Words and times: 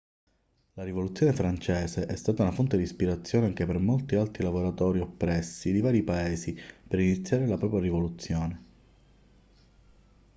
la 0.73 0.83
rivoluzione 0.83 1.31
francese 1.31 2.07
è 2.07 2.15
stata 2.15 2.41
una 2.41 2.51
fonte 2.51 2.75
di 2.75 2.81
ispirazione 2.81 3.45
anche 3.45 3.67
per 3.67 3.77
molti 3.77 4.15
altri 4.15 4.41
lavoratori 4.41 4.99
oppressi 4.99 5.71
di 5.71 5.79
vari 5.79 6.01
paesi 6.01 6.59
per 6.87 6.99
iniziare 6.99 7.45
la 7.45 7.55
propria 7.57 7.81
rivoluzione 7.81 8.63